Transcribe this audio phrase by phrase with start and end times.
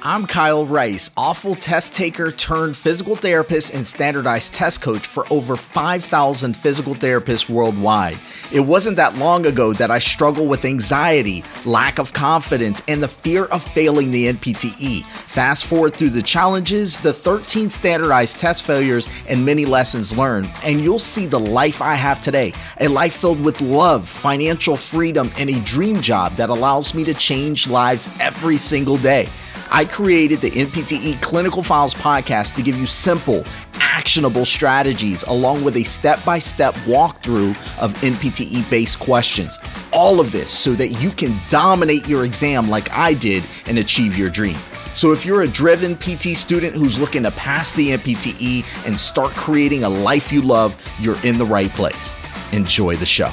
[0.00, 5.56] I'm Kyle Rice, awful test taker turned physical therapist and standardized test coach for over
[5.56, 8.16] 5,000 physical therapists worldwide.
[8.52, 13.08] It wasn't that long ago that I struggled with anxiety, lack of confidence, and the
[13.08, 15.04] fear of failing the NPTE.
[15.04, 20.80] Fast forward through the challenges, the 13 standardized test failures, and many lessons learned, and
[20.80, 25.50] you'll see the life I have today a life filled with love, financial freedom, and
[25.50, 29.28] a dream job that allows me to change lives every single day.
[29.70, 33.44] I created the NPTE Clinical Files podcast to give you simple,
[33.74, 39.58] actionable strategies along with a step by step walkthrough of NPTE based questions.
[39.92, 44.16] All of this so that you can dominate your exam like I did and achieve
[44.16, 44.56] your dream.
[44.94, 49.30] So, if you're a driven PT student who's looking to pass the NPTE and start
[49.32, 52.12] creating a life you love, you're in the right place.
[52.52, 53.32] Enjoy the show.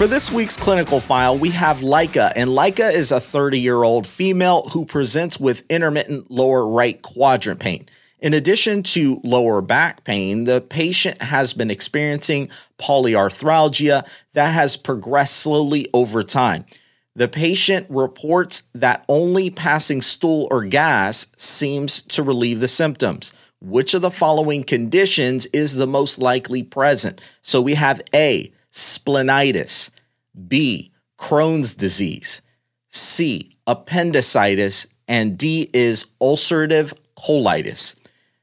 [0.00, 4.06] For this week's clinical file, we have Leica, and Leica is a 30 year old
[4.06, 7.86] female who presents with intermittent lower right quadrant pain.
[8.18, 15.36] In addition to lower back pain, the patient has been experiencing polyarthralgia that has progressed
[15.36, 16.64] slowly over time.
[17.14, 23.34] The patient reports that only passing stool or gas seems to relieve the symptoms.
[23.60, 27.20] Which of the following conditions is the most likely present?
[27.42, 29.90] So we have A, splenitis,
[30.48, 32.42] B, Crohn's disease,
[32.88, 37.96] C, appendicitis, and D is ulcerative colitis.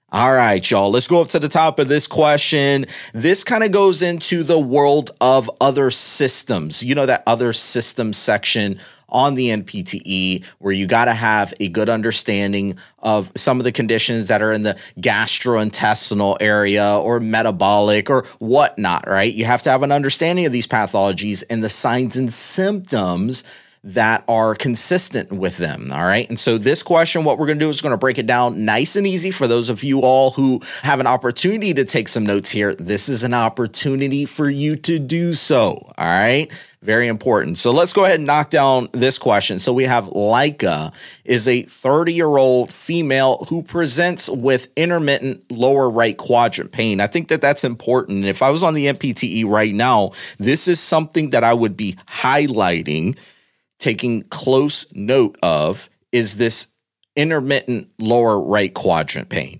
[0.09, 2.85] All right, y'all, let's go up to the top of this question.
[3.13, 6.81] This kind of goes into the world of other systems.
[6.81, 11.69] You know, that other system section on the NPTE where you got to have a
[11.69, 18.09] good understanding of some of the conditions that are in the gastrointestinal area or metabolic
[18.09, 19.33] or whatnot, right?
[19.33, 23.43] You have to have an understanding of these pathologies and the signs and symptoms
[23.83, 25.91] that are consistent with them.
[25.93, 26.27] All right.
[26.29, 28.65] And so, this question, what we're going to do is going to break it down
[28.65, 32.25] nice and easy for those of you all who have an opportunity to take some
[32.25, 32.73] notes here.
[32.73, 35.81] This is an opportunity for you to do so.
[35.97, 36.47] All right.
[36.81, 37.57] Very important.
[37.57, 39.59] So, let's go ahead and knock down this question.
[39.59, 45.89] So, we have Leica is a 30 year old female who presents with intermittent lower
[45.89, 46.99] right quadrant pain.
[46.99, 48.25] I think that that's important.
[48.25, 51.93] If I was on the NPTE right now, this is something that I would be
[52.07, 53.17] highlighting
[53.79, 56.67] taking close note of is this
[57.15, 59.59] intermittent lower right quadrant pain.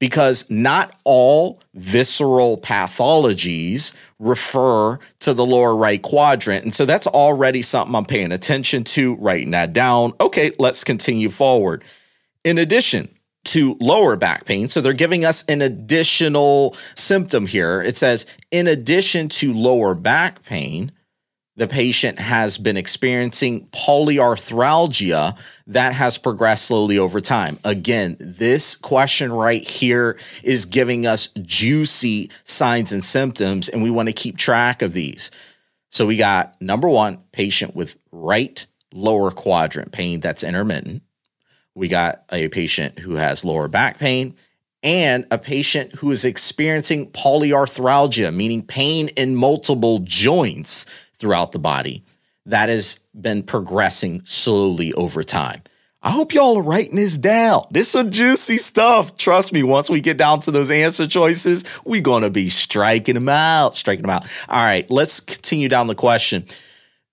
[0.00, 6.64] Because not all visceral pathologies refer to the lower right quadrant.
[6.64, 10.12] And so that's already something I'm paying attention to, writing that down.
[10.20, 11.84] Okay, let's continue forward.
[12.42, 13.08] In addition,
[13.44, 14.68] to lower back pain.
[14.68, 17.82] So they're giving us an additional symptom here.
[17.82, 20.92] It says, in addition to lower back pain,
[21.56, 25.38] the patient has been experiencing polyarthralgia
[25.68, 27.58] that has progressed slowly over time.
[27.64, 34.08] Again, this question right here is giving us juicy signs and symptoms, and we want
[34.08, 35.30] to keep track of these.
[35.90, 41.02] So we got number one, patient with right lower quadrant pain that's intermittent.
[41.74, 44.34] We got a patient who has lower back pain
[44.84, 50.84] and a patient who is experiencing polyarthralgia, meaning pain in multiple joints
[51.16, 52.04] throughout the body
[52.46, 55.62] that has been progressing slowly over time.
[56.02, 57.64] I hope y'all are writing this down.
[57.70, 59.16] This is some juicy stuff.
[59.16, 63.30] Trust me, once we get down to those answer choices, we're to be striking them
[63.30, 64.26] out, striking them out.
[64.50, 66.44] All right, let's continue down the question.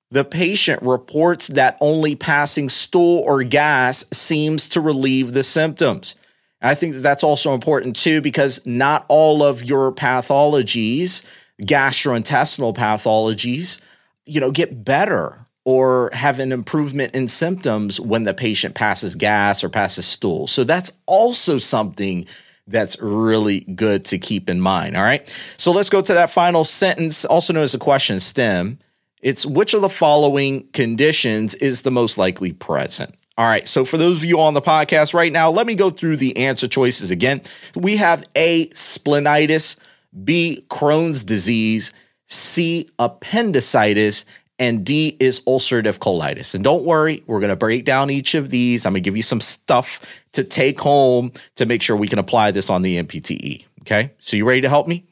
[0.10, 6.16] The patient reports that only passing stool or gas seems to relieve the symptoms.
[6.62, 11.24] I think that that's also important too, because not all of your pathologies,
[11.62, 13.80] gastrointestinal pathologies,
[14.26, 19.64] you know, get better or have an improvement in symptoms when the patient passes gas
[19.64, 20.48] or passes stool.
[20.48, 22.26] So that's also something
[22.68, 24.96] that's really good to keep in mind.
[24.96, 25.28] All right.
[25.58, 28.80] So let's go to that final sentence, also known as the question stem.
[29.22, 33.16] It's which of the following conditions is the most likely present?
[33.38, 33.68] All right.
[33.68, 36.36] So for those of you on the podcast right now, let me go through the
[36.38, 37.42] answer choices again.
[37.76, 39.78] We have A, splenitis,
[40.24, 41.94] B, Crohn's disease,
[42.28, 44.26] C, appendicitis,
[44.60, 46.54] and D is ulcerative colitis.
[46.54, 48.86] And don't worry, we're going to break down each of these.
[48.86, 52.20] I'm going to give you some stuff to take home to make sure we can
[52.20, 53.66] apply this on the NPTE.
[53.82, 54.12] Okay.
[54.20, 55.06] So, you ready to help me?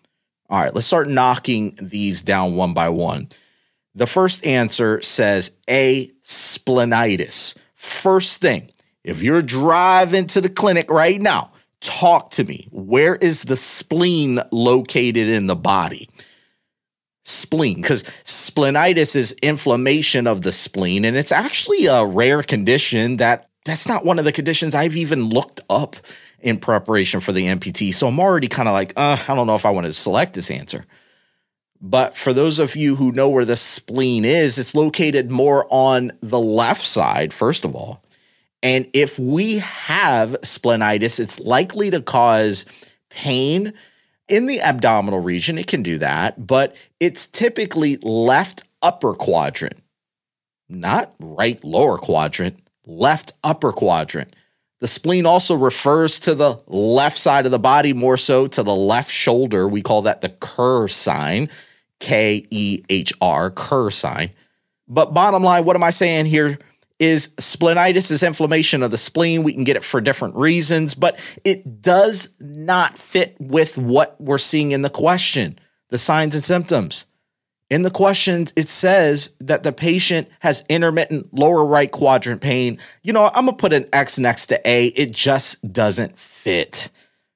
[0.49, 3.29] All right, let's start knocking these down one by one.
[3.93, 7.55] The first answer says A, splenitis.
[7.75, 8.71] First thing,
[9.03, 11.51] if you're driving to the clinic right now,
[11.81, 12.67] talk to me.
[12.71, 16.09] Where is the spleen located in the body?
[17.29, 23.49] spleen because splenitis is inflammation of the spleen and it's actually a rare condition that
[23.65, 25.95] that's not one of the conditions I've even looked up
[26.39, 27.93] in preparation for the MPT.
[27.93, 30.33] So I'm already kind of like, uh, I don't know if I want to select
[30.33, 30.85] this answer.
[31.81, 36.11] But for those of you who know where the spleen is, it's located more on
[36.21, 38.03] the left side, first of all.
[38.61, 42.65] And if we have splenitis, it's likely to cause
[43.09, 43.73] pain
[44.27, 45.57] in the abdominal region.
[45.57, 49.81] It can do that, but it's typically left upper quadrant,
[50.67, 54.35] not right lower quadrant, left upper quadrant.
[54.79, 58.75] The spleen also refers to the left side of the body, more so to the
[58.75, 59.67] left shoulder.
[59.67, 61.49] We call that the Kehr sign,
[61.99, 64.31] K E H R, Kehr sign.
[64.87, 66.59] But bottom line, what am I saying here?
[66.99, 69.43] Is splenitis is inflammation of the spleen.
[69.43, 74.37] We can get it for different reasons, but it does not fit with what we're
[74.37, 75.57] seeing in the question,
[75.89, 77.05] the signs and symptoms.
[77.69, 82.79] In the questions, it says that the patient has intermittent lower right quadrant pain.
[83.03, 84.87] You know, I'm gonna put an X next to A.
[84.87, 86.89] It just doesn't fit.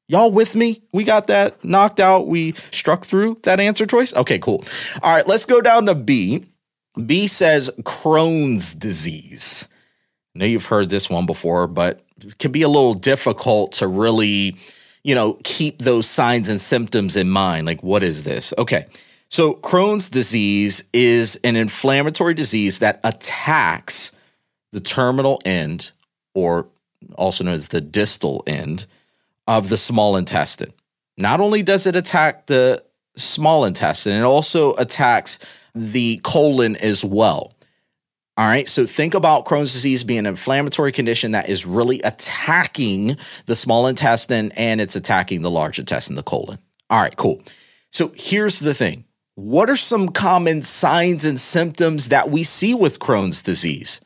[0.07, 0.81] Y'all with me?
[0.91, 2.27] We got that knocked out.
[2.27, 4.13] We struck through that answer choice.
[4.13, 4.63] Okay, cool.
[5.01, 6.45] All right, let's go down to B.
[7.05, 9.67] B says Crohn's disease.
[10.35, 13.87] I know you've heard this one before, but it can be a little difficult to
[13.87, 14.55] really,
[15.03, 17.67] you know, keep those signs and symptoms in mind.
[17.67, 18.53] Like, what is this?
[18.57, 18.85] Okay.
[19.29, 24.11] So, Crohn's disease is an inflammatory disease that attacks
[24.71, 25.91] the terminal end,
[26.35, 26.67] or
[27.15, 28.85] also known as the distal end,
[29.47, 30.73] of the small intestine.
[31.17, 32.83] Not only does it attack the
[33.15, 35.39] small intestine, it also attacks
[35.75, 37.53] the colon as well.
[38.35, 43.17] All right, so think about Crohn's disease being an inflammatory condition that is really attacking
[43.45, 46.57] the small intestine and it's attacking the large intestine, the colon.
[46.89, 47.43] All right, cool.
[47.91, 49.05] So here's the thing
[49.35, 54.01] what are some common signs and symptoms that we see with Crohn's disease?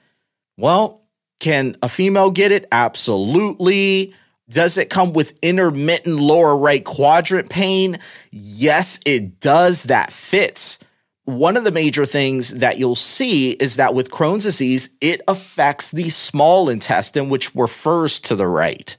[0.57, 1.03] Well,
[1.39, 2.67] can a female get it?
[2.71, 4.13] Absolutely.
[4.49, 7.99] Does it come with intermittent lower right quadrant pain?
[8.31, 9.83] Yes, it does.
[9.83, 10.79] That fits.
[11.27, 15.91] One of the major things that you'll see is that with Crohn's disease, it affects
[15.91, 18.97] the small intestine, which refers to the right.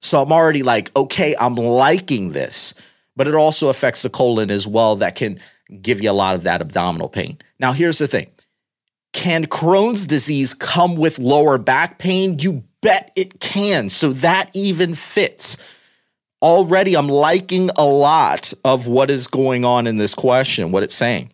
[0.00, 2.74] So I'm already like, okay, I'm liking this
[3.20, 5.38] but it also affects the colon as well that can
[5.82, 7.36] give you a lot of that abdominal pain.
[7.58, 8.28] Now, here's the thing
[9.12, 12.38] can Crohn's disease come with lower back pain?
[12.38, 13.90] You bet it can.
[13.90, 15.58] So that even fits.
[16.40, 20.94] Already, I'm liking a lot of what is going on in this question, what it's
[20.94, 21.30] saying.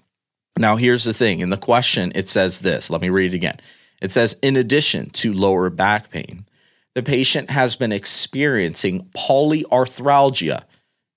[0.58, 2.88] Now, here's the thing in the question, it says this.
[2.90, 3.56] Let me read it again.
[4.00, 6.46] It says, in addition to lower back pain,
[6.94, 10.64] the patient has been experiencing polyarthralgia,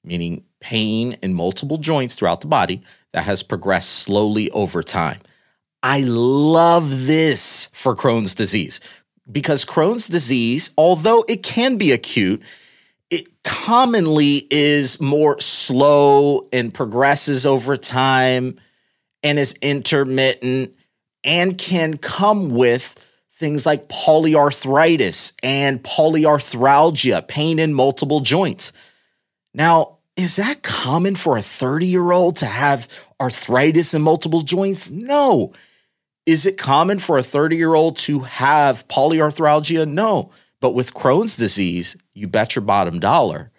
[0.03, 2.81] meaning pain in multiple joints throughout the body
[3.13, 5.19] that has progressed slowly over time.
[5.81, 8.81] I love this for Crohn's disease
[9.31, 12.41] because Crohn's disease, although it can be acute,
[13.09, 18.59] it commonly is more slow and progresses over time
[19.23, 20.75] and is intermittent
[21.23, 22.95] and can come with
[23.33, 28.73] things like polyarthritis and polyarthralgia, pain in multiple joints.
[29.53, 32.87] Now, is that common for a 30 year old to have
[33.19, 34.89] arthritis in multiple joints?
[34.89, 35.53] No.
[36.25, 39.87] Is it common for a 30 year old to have polyarthralgia?
[39.87, 40.31] No.
[40.59, 43.51] But with Crohn's disease, you bet your bottom dollar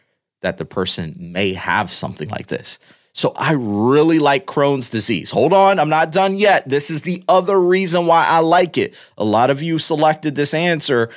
[0.42, 2.78] that the person may have something like this.
[3.20, 5.30] So I really like Crohn's disease.
[5.30, 6.68] Hold on, I'm not done yet.
[6.68, 8.96] This is the other reason why I like it.
[9.18, 11.10] A lot of you selected this answer.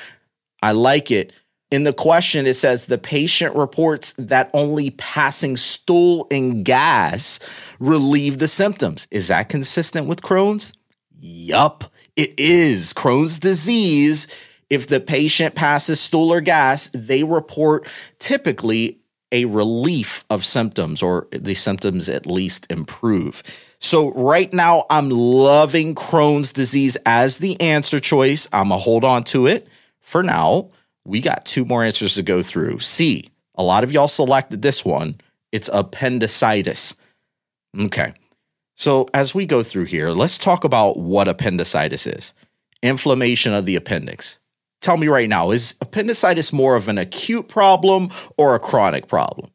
[0.61, 1.33] I like it
[1.73, 7.39] in the question, it says the patient reports that only passing stool and gas
[7.79, 9.07] relieve the symptoms.
[9.09, 10.73] Is that consistent with Crohn's?
[11.19, 12.93] Yup, it is.
[12.93, 14.27] Crohn's disease,
[14.69, 18.99] if the patient passes stool or gas, they report typically
[19.33, 23.43] a relief of symptoms or the symptoms at least improve.
[23.79, 28.47] So, right now, I'm loving Crohn's disease as the answer choice.
[28.53, 29.67] I'm going to hold on to it
[29.99, 30.69] for now
[31.05, 32.79] we got two more answers to go through.
[32.79, 35.19] C, a lot of y'all selected this one.
[35.51, 36.95] It's appendicitis.
[37.77, 38.13] Okay.
[38.75, 42.33] So as we go through here, let's talk about what appendicitis is
[42.81, 44.39] inflammation of the appendix.
[44.83, 49.49] Tell me right now, is appendicitis more of an acute problem or a chronic problem?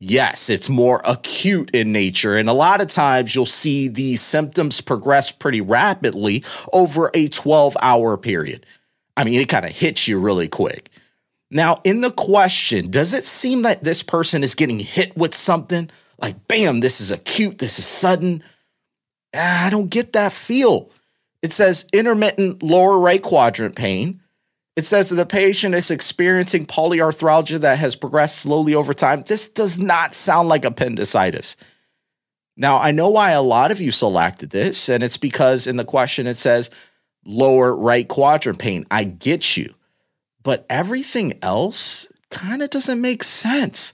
[0.00, 2.36] Yes, it's more acute in nature.
[2.36, 6.42] And a lot of times you'll see these symptoms progress pretty rapidly
[6.72, 8.66] over a 12 hour period.
[9.16, 10.90] I mean, it kind of hits you really quick.
[11.52, 15.90] Now, in the question, does it seem that this person is getting hit with something?
[16.18, 18.42] Like, bam, this is acute, this is sudden.
[19.32, 20.90] Ah, I don't get that feel.
[21.40, 24.19] It says intermittent lower right quadrant pain.
[24.80, 29.24] It says that the patient is experiencing polyarthralgia that has progressed slowly over time.
[29.26, 31.58] This does not sound like appendicitis.
[32.56, 35.84] Now, I know why a lot of you selected this, and it's because in the
[35.84, 36.70] question it says
[37.26, 38.86] lower right quadrant pain.
[38.90, 39.74] I get you.
[40.42, 43.92] But everything else kind of doesn't make sense.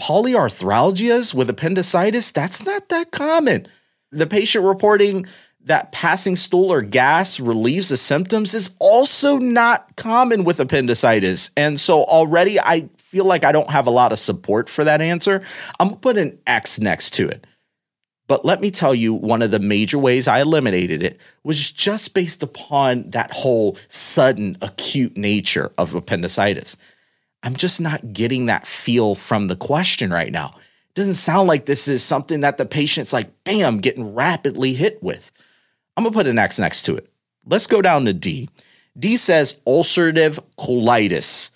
[0.00, 3.66] Polyarthralgias with appendicitis, that's not that common.
[4.10, 5.26] The patient reporting
[5.68, 11.50] that passing stool or gas relieves the symptoms is also not common with appendicitis.
[11.56, 15.00] And so already I feel like I don't have a lot of support for that
[15.00, 15.42] answer.
[15.78, 17.46] I'm gonna put an X next to it.
[18.26, 22.12] But let me tell you, one of the major ways I eliminated it was just
[22.12, 26.76] based upon that whole sudden acute nature of appendicitis.
[27.42, 30.54] I'm just not getting that feel from the question right now.
[30.90, 35.02] It doesn't sound like this is something that the patient's like, bam, getting rapidly hit
[35.02, 35.30] with.
[35.98, 37.10] I'm gonna put an X next to it.
[37.44, 38.48] Let's go down to D.
[38.96, 41.50] D says ulcerative colitis.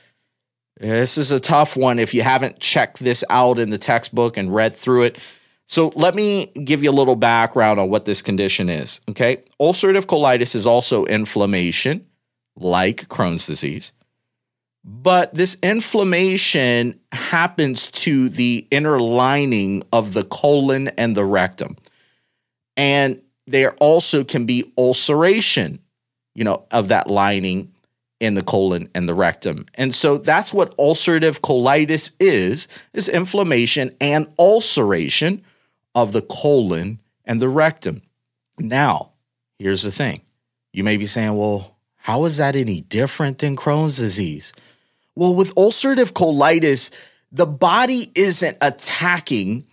[0.80, 4.52] This is a tough one if you haven't checked this out in the textbook and
[4.52, 5.20] read through it.
[5.66, 9.00] So let me give you a little background on what this condition is.
[9.08, 9.44] Okay.
[9.61, 12.04] Ulcerative colitis is also inflammation,
[12.56, 13.92] like Crohn's disease.
[14.82, 21.76] But this inflammation happens to the inner lining of the colon and the rectum.
[22.76, 23.22] And
[23.52, 25.78] there also can be ulceration,
[26.35, 27.73] you know, of that lining
[28.18, 29.66] in the colon and the rectum.
[29.75, 35.42] And so that's what ulcerative colitis is, is inflammation and ulceration
[35.94, 38.02] of the colon and the rectum.
[38.59, 39.11] Now,
[39.59, 40.23] here's the thing.
[40.73, 44.52] You may be saying, well, how is that any different than Crohn's disease?
[45.14, 46.90] Well, with ulcerative colitis,
[47.30, 49.66] the body isn't attacking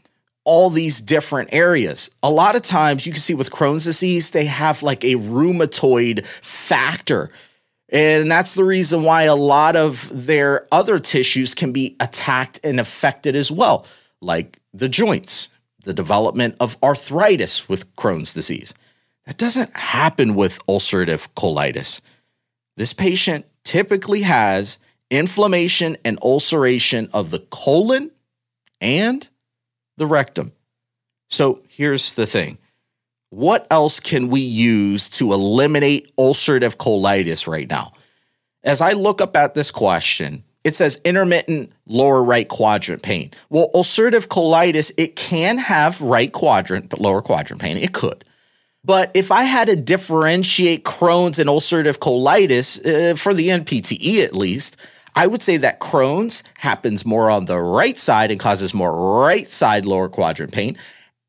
[0.46, 2.10] all these different areas.
[2.24, 6.26] A lot of times you can see with Crohn's disease, they have like a rheumatoid
[6.26, 7.30] factor.
[7.90, 12.80] And that's the reason why a lot of their other tissues can be attacked and
[12.80, 13.86] affected as well,
[14.22, 15.50] like the joints
[15.84, 18.74] the development of arthritis with Crohn's disease.
[19.26, 22.02] That doesn't happen with ulcerative colitis.
[22.78, 24.80] This patient typically has
[25.10, 28.12] inflammation and ulceration of the colon
[28.82, 29.28] and
[30.00, 30.54] the rectum.
[31.30, 32.58] So here's the thing
[33.30, 37.92] what else can we use to eliminate ulcerative colitis right now?
[38.64, 43.32] As I look up at this question, it says intermittent lower right quadrant pain.
[43.50, 47.78] Well, ulcerative colitis, it can have right quadrant, but lower quadrant pain.
[47.78, 48.26] It could.
[48.84, 54.34] But if I had to differentiate Crohn's and ulcerative colitis, uh, for the NPTE at
[54.34, 54.78] least,
[55.16, 59.48] I would say that Crohn's happens more on the right side and causes more right
[59.48, 60.78] side lower quadrant pain.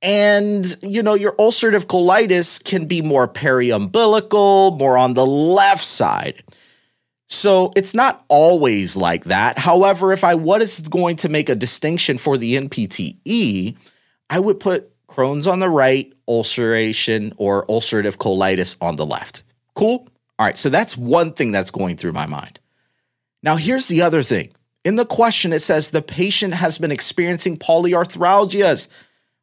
[0.03, 6.43] And, you know, your ulcerative colitis can be more periumbilical, more on the left side.
[7.29, 9.59] So it's not always like that.
[9.59, 13.77] However, if I was going to make a distinction for the NPTE,
[14.31, 19.43] I would put Crohn's on the right, ulceration or ulcerative colitis on the left.
[19.75, 20.09] Cool?
[20.39, 22.60] All right, so that's one thing that's going through my mind.
[23.43, 24.51] Now, here's the other thing.
[24.85, 28.89] In the question, it says the patient has been experiencing polyarthralgias.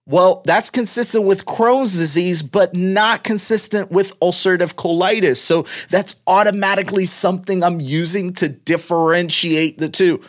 [0.07, 5.37] Well, that's consistent with Crohn's disease, but not consistent with ulcerative colitis.
[5.37, 10.21] So that's automatically something I'm using to differentiate the two.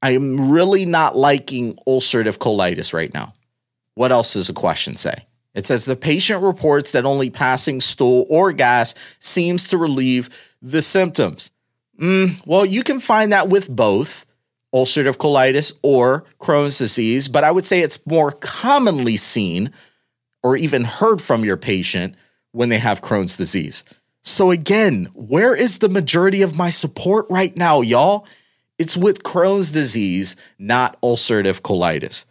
[0.00, 3.34] I am really not liking ulcerative colitis right now.
[3.94, 5.26] What else does the question say?
[5.54, 10.30] It says the patient reports that only passing stool or gas seems to relieve
[10.62, 11.50] the symptoms.
[12.00, 14.24] Mm, well, you can find that with both
[14.74, 19.72] ulcerative colitis or Crohn's disease, but I would say it's more commonly seen
[20.42, 22.14] or even heard from your patient
[22.52, 23.84] when they have Crohn's disease.
[24.22, 28.26] So, again, where is the majority of my support right now, y'all?
[28.78, 32.24] It's with Crohn's disease, not ulcerative colitis.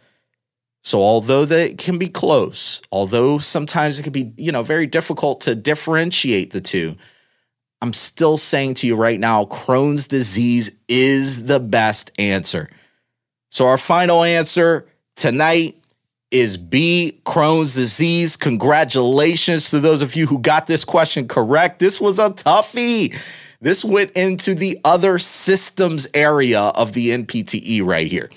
[0.82, 5.40] So, although they can be close, although sometimes it can be, you know, very difficult
[5.42, 6.96] to differentiate the two,
[7.80, 12.68] I'm still saying to you right now, Crohn's disease is the best answer.
[13.50, 15.76] So, our final answer tonight
[16.30, 18.36] is B, Crohn's disease.
[18.36, 21.78] Congratulations to those of you who got this question correct.
[21.78, 23.16] This was a toughie.
[23.60, 28.30] This went into the other systems area of the NPTE right here.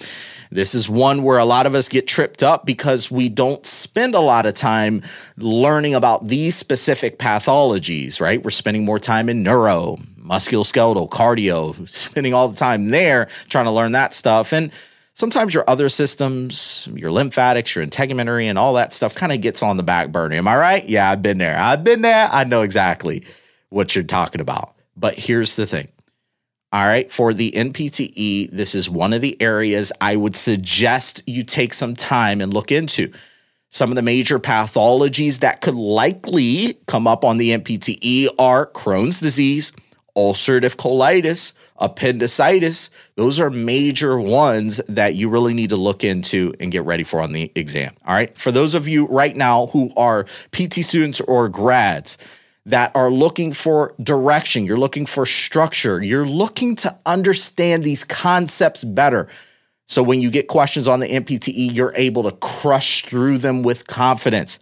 [0.52, 4.16] This is one where a lot of us get tripped up because we don't spend
[4.16, 5.02] a lot of time
[5.38, 8.44] learning about these specific pathologies, right?
[8.44, 13.72] We're spending more time in neuro, musculoskeletal, cardio, spending all the time there trying to
[13.72, 14.52] learn that stuff.
[14.52, 14.74] And
[15.14, 19.64] sometimes your other systems, your lymphatics, your integumentary, and all that stuff kind of gets
[19.64, 20.36] on the back burner.
[20.36, 20.90] Am I right?
[20.90, 21.58] Yeah, I've been there.
[21.58, 22.28] I've been there.
[22.30, 23.24] I know exactly
[23.70, 24.76] what you're talking about.
[24.98, 25.88] But here's the thing
[26.74, 31.44] All right, for the NPTE, this is one of the areas I would suggest you
[31.44, 33.12] take some time and look into.
[33.68, 39.20] Some of the major pathologies that could likely come up on the NPTE are Crohn's
[39.20, 39.74] disease,
[40.16, 42.90] ulcerative colitis, appendicitis.
[43.16, 47.22] Those are major ones that you really need to look into and get ready for
[47.22, 47.94] on the exam.
[48.06, 48.38] All right.
[48.38, 50.24] For those of you right now who are
[50.54, 52.18] PT students or grads,
[52.66, 58.84] that are looking for direction, you're looking for structure, you're looking to understand these concepts
[58.84, 59.28] better.
[59.88, 63.88] So when you get questions on the NPTE, you're able to crush through them with
[63.88, 64.60] confidence.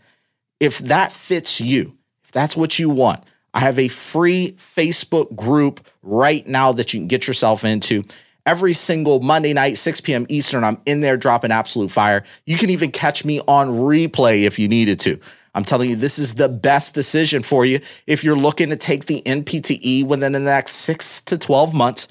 [0.60, 5.86] If that fits you, if that's what you want, I have a free Facebook group
[6.02, 8.04] right now that you can get yourself into.
[8.46, 10.26] Every single Monday night, 6 p.m.
[10.30, 12.24] Eastern, I'm in there dropping absolute fire.
[12.46, 15.20] You can even catch me on replay if you needed to.
[15.56, 19.06] I'm telling you, this is the best decision for you if you're looking to take
[19.06, 22.08] the NPTE within the next six to 12 months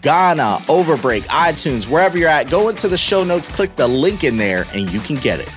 [0.00, 4.38] Ghana, Overbreak, iTunes, wherever you're at, go into the show notes, click the link in
[4.38, 5.50] there, and you can get it.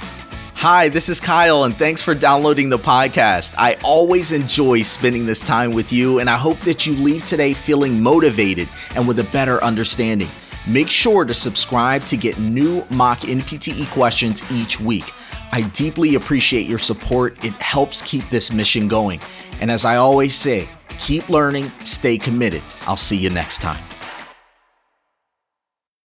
[0.61, 3.55] Hi, this is Kyle, and thanks for downloading the podcast.
[3.57, 7.55] I always enjoy spending this time with you, and I hope that you leave today
[7.55, 10.27] feeling motivated and with a better understanding.
[10.67, 15.11] Make sure to subscribe to get new mock NPTE questions each week.
[15.51, 17.43] I deeply appreciate your support.
[17.43, 19.19] It helps keep this mission going.
[19.61, 20.69] And as I always say,
[20.99, 22.61] keep learning, stay committed.
[22.81, 23.83] I'll see you next time.